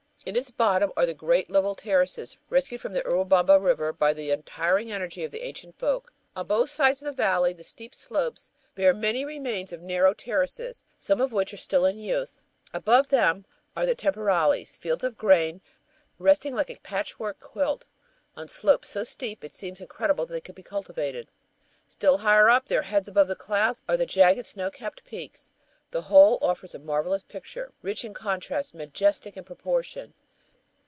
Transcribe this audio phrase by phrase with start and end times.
[0.23, 4.91] In its bottom are great level terraces rescued from the Urubamba River by the untiring
[4.91, 6.13] energy of the ancient folk.
[6.35, 10.83] On both sides of the valley the steep slopes bear many remains of narrow terraces,
[10.99, 12.43] some of which are still in use.
[12.71, 13.45] Above them
[13.75, 15.59] are "temporales," fields of grain,
[16.19, 17.87] resting like a patch work quilt
[18.37, 21.29] on slopes so steep it seems incredible they could be cultivated.
[21.87, 25.51] Still higher up, their heads above the clouds, are the jagged snow capped peaks.
[25.89, 30.13] The whole offers a marvelous picture, rich in contrast, majestic in proportion.